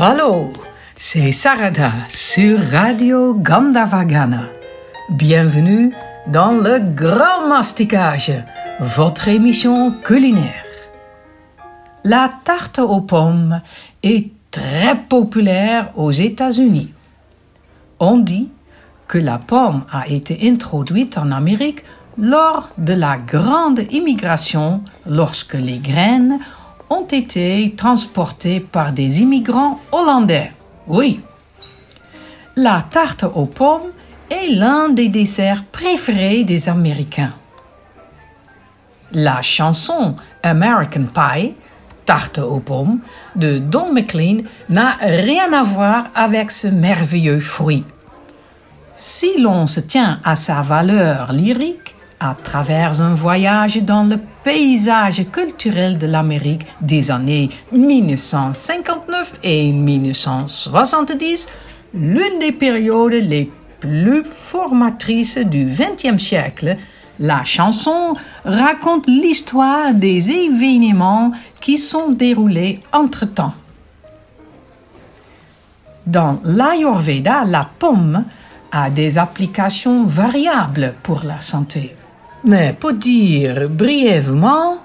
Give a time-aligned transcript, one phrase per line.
[0.00, 0.52] Hallo,
[0.94, 4.44] c'est Sarada sur Radio Gandavagana.
[5.10, 5.92] Bienvenue
[6.28, 8.30] dans le Grand Masticage,
[8.78, 10.62] votre émission culinaire.
[12.04, 13.60] La tarte aux pommes
[14.04, 16.94] est très populaire aux États-Unis.
[17.98, 18.50] On dit
[19.08, 21.82] que la pomme a été introduite en Amérique
[22.16, 26.38] lors de la grande immigration lorsque les graines
[26.90, 30.52] ont été transportées par des immigrants hollandais.
[30.86, 31.20] Oui.
[32.56, 33.92] La tarte aux pommes
[34.30, 37.34] est l'un des desserts préférés des Américains.
[39.12, 41.54] La chanson American Pie,
[42.04, 43.00] tarte aux pommes,
[43.36, 47.84] de Don McLean n'a rien à voir avec ce merveilleux fruit.
[48.94, 55.24] Si l'on se tient à sa valeur lyrique, à travers un voyage dans le paysage
[55.30, 61.48] culturel de l'Amérique des années 1959 et 1970,
[61.94, 66.76] l'une des périodes les plus formatrices du XXe siècle,
[67.20, 71.30] la chanson raconte l'histoire des événements
[71.60, 73.54] qui sont déroulés entre-temps.
[76.06, 78.24] Dans l'Ayurveda, la pomme
[78.72, 81.94] a des applications variables pour la santé.
[82.44, 84.78] Mais pour dire brièvement,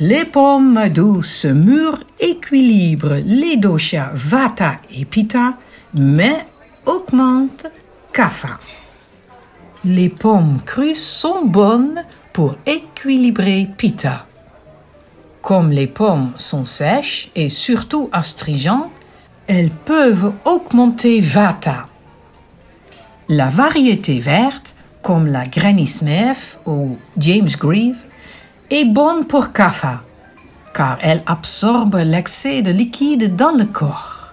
[0.00, 5.54] les pommes douces mûres équilibrent les doshas Vata et Pitta,
[5.94, 6.46] mais
[6.84, 7.66] augmentent
[8.12, 8.58] Kapha.
[9.84, 14.26] Les pommes crues sont bonnes pour équilibrer Pitta.
[15.42, 18.90] Comme les pommes sont sèches et surtout astringentes,
[19.46, 21.86] elles peuvent augmenter Vata.
[23.28, 28.02] La variété verte comme la Granny Smith ou James Grieve,
[28.70, 30.00] est bonne pour Kapha,
[30.72, 34.32] car elle absorbe l'excès de liquide dans le corps.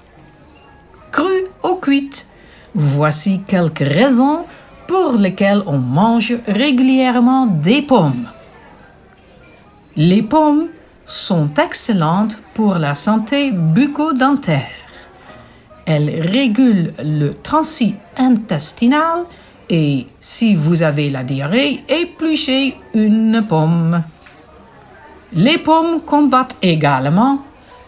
[1.11, 2.25] Cru ou cuite,
[2.73, 4.45] voici quelques raisons
[4.87, 8.30] pour lesquelles on mange régulièrement des pommes.
[9.98, 10.70] Les pommes
[11.05, 14.71] sont excellentes pour la santé bucco-dentaire.
[15.86, 19.26] Elles régulent le transit intestinal
[19.71, 24.04] et si vous avez la diarrhée, épluchez une pomme.
[25.33, 27.39] Les pommes combattent également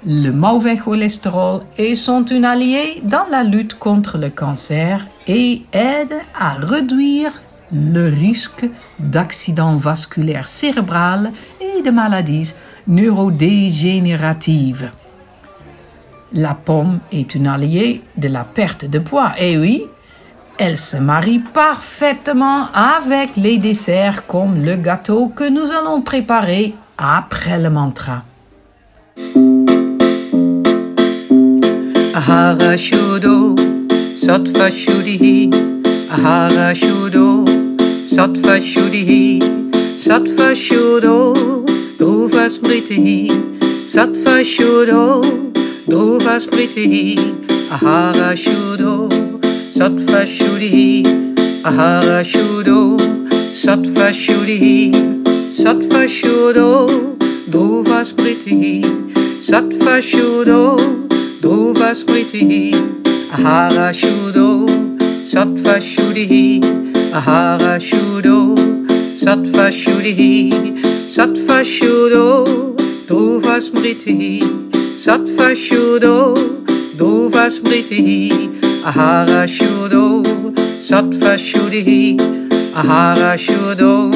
[0.05, 6.21] le mauvais cholestérol et sont un allié dans la lutte contre le cancer et aident
[6.39, 7.33] à réduire
[7.73, 8.65] le risque
[8.99, 12.53] d'accidents vasculaires cérébrales et de maladies
[12.87, 14.91] neurodégénératives.
[16.31, 19.33] La pomme est un allié de la perte de poids.
[19.37, 19.83] Et oui,
[20.57, 27.59] elle se marie parfaitement avec les desserts comme le gâteau que nous allons préparer après
[27.59, 28.23] le mantra.
[32.15, 33.55] Ahara Shudo,
[34.15, 35.49] Sattva Shuddhi,
[36.11, 37.45] Ahara Shudo,
[38.05, 39.39] Sattva Shuddhi,
[39.99, 41.65] Sattva Shudo,
[41.99, 43.31] Dhruva Smriti,
[43.87, 45.21] Sattva Shudo,
[45.87, 47.17] Dhruva Smriti,
[47.71, 49.12] Ahara Shudo,
[49.73, 51.03] Sattva Shuddhi,
[51.63, 52.95] Ahara Shudo,
[53.63, 54.91] Sattva Shuddhi,
[55.57, 57.17] Sattva Shudo,
[57.49, 58.83] Dhruva Smriti,
[59.41, 60.77] Sattva Shudo,
[61.41, 62.71] Dhruva Smriti,
[63.31, 64.67] Ahara Shudo,
[65.33, 66.61] Sattva Shuddhi,
[67.11, 68.55] Ahara Shudo,
[69.15, 70.51] Sattva Shuddhi,
[71.15, 72.75] Sattva Shudo,
[73.07, 74.39] Dhruva Smriti,
[74.95, 76.35] Sattva Shudo,
[76.95, 80.21] Dhruva Smriti, Ahara Shudo,
[80.89, 82.17] Sattva Shuddhi,
[82.73, 84.11] Ahara Shudo,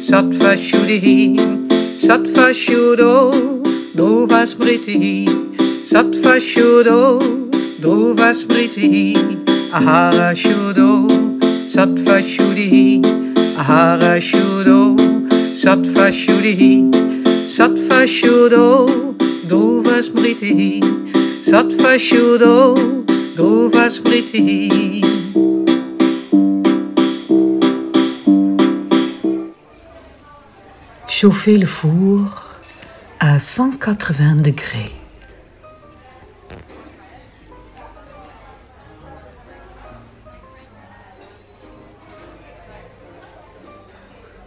[0.00, 1.36] Sattva Shuddhi,
[1.98, 3.32] Sattva Shudo,
[3.96, 5.26] Dhruva Smriti,
[5.84, 7.18] Sattva Shudo,
[7.80, 9.14] Dhruva Smriti,
[9.72, 11.08] Ahara Shudo,
[11.66, 13.02] Sattva Shuddhi,
[13.56, 14.94] Ahara Shudo,
[15.62, 16.88] Sattva Shuddhi,
[17.56, 19.16] Sattva Shudo,
[19.48, 20.80] Dhruva Smriti,
[21.42, 23.04] Sattva Shudo,
[31.08, 32.44] Chauffez le four
[33.18, 34.92] à 180 degrés.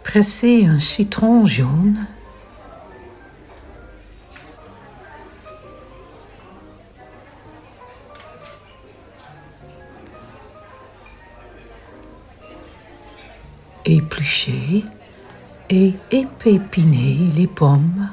[0.02, 2.06] Pressez un citron jaune.
[13.88, 14.84] éplucher
[15.70, 18.08] et épépiner les pommes.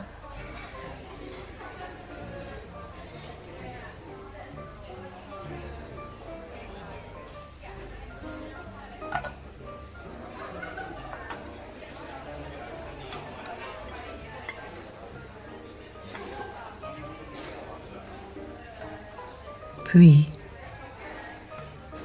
[19.85, 20.29] Puis,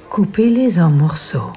[0.09, 1.51] coupez-les en morceaux.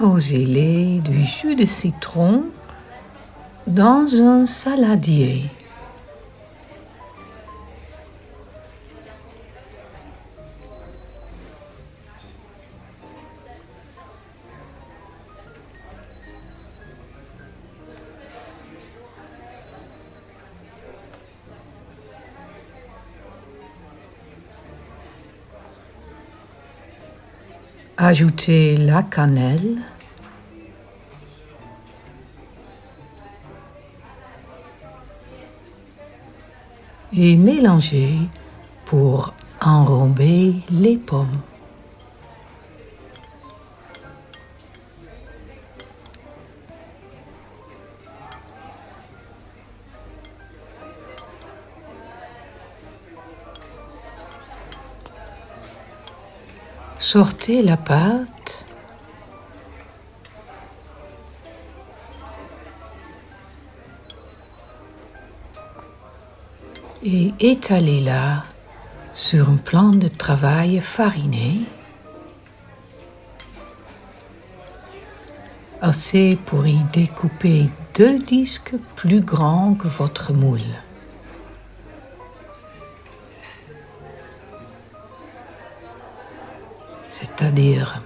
[0.00, 2.44] Arrosez-les du jus de citron
[3.66, 5.50] dans un saladier.
[28.00, 29.78] Ajoutez la cannelle.
[37.12, 38.14] Et mélangez
[38.84, 41.40] pour enrober les pommes.
[56.98, 58.66] Sortez la pâte.
[67.04, 68.44] Et étalez-la
[69.14, 71.60] sur un plan de travail fariné,
[75.80, 80.60] assez pour y découper deux disques plus grands que votre moule.
[87.38, 88.02] C'est-à-dire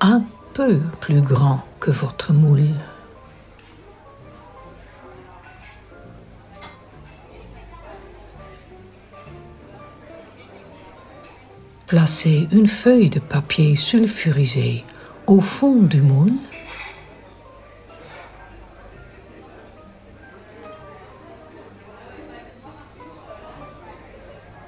[0.00, 0.22] un
[0.52, 2.68] peu plus grand que votre moule.
[11.86, 14.84] Placez une feuille de papier sulfurisé
[15.26, 16.34] au fond du moule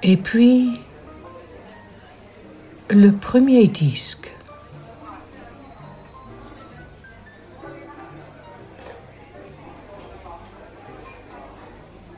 [0.01, 0.79] et puis
[2.93, 4.33] le premier disque.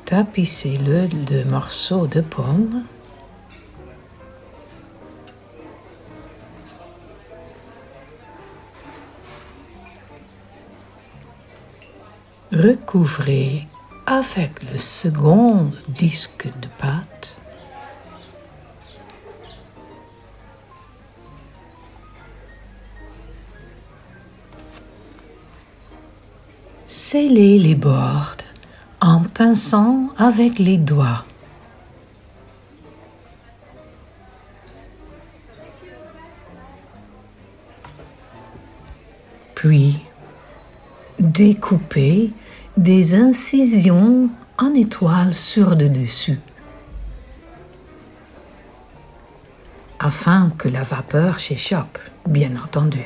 [0.06, 2.86] Tapissez-le de morceaux de pommes.
[12.52, 13.68] Recouvrez
[14.08, 17.43] avec le second disque de pâte.
[26.96, 28.38] Scellez les bords
[29.02, 31.26] en pinçant avec les doigts.
[39.56, 40.00] Puis,
[41.18, 42.32] découpez
[42.78, 44.30] des incisions
[44.60, 46.40] en étoile sur le dessus.
[49.98, 53.02] Afin que la vapeur s'échappe, bien entendu.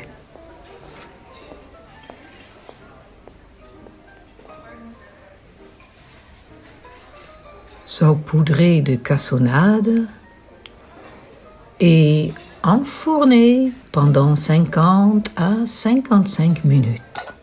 [7.98, 10.06] Saupoudré de cassonade
[11.80, 17.34] et enfourné pendant 50 à 55 minutes.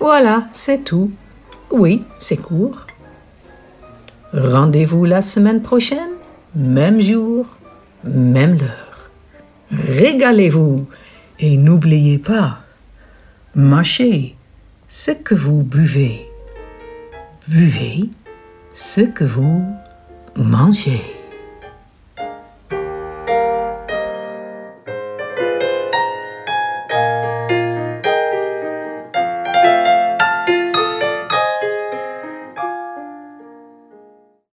[0.00, 1.12] Voilà, c'est tout.
[1.70, 2.88] Oui, c'est court.
[4.32, 6.14] Rendez-vous la semaine prochaine,
[6.56, 7.46] même jour,
[8.02, 9.10] même heure.
[9.70, 10.88] Régalez-vous
[11.38, 12.62] et n'oubliez pas,
[13.54, 14.34] mâchez
[14.88, 16.28] ce que vous buvez.
[17.46, 18.10] Buvez
[18.74, 19.64] ce que vous
[20.36, 21.00] mangez.